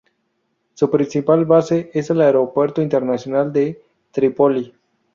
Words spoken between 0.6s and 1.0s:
Su